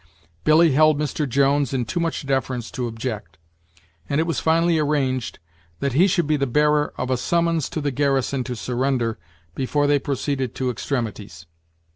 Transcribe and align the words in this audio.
Billy 0.43 0.71
held 0.71 0.97
Mr. 0.97 1.29
Jones 1.29 1.75
in 1.75 1.85
too 1.85 1.99
much 1.99 2.25
deference 2.25 2.71
to 2.71 2.87
object; 2.87 3.37
and 4.09 4.19
it 4.19 4.25
was 4.25 4.39
finally 4.39 4.79
arranged 4.79 5.37
that 5.79 5.93
he 5.93 6.07
should 6.07 6.25
be 6.25 6.37
the 6.37 6.47
bearer 6.47 6.91
of 6.97 7.11
a 7.11 7.17
summons 7.17 7.69
to 7.69 7.79
the 7.79 7.91
garrison 7.91 8.43
to 8.45 8.55
surrender 8.55 9.19
before 9.53 9.85
they 9.85 9.99
proceeded 9.99 10.55
to 10.55 10.71
extremities. 10.71 11.45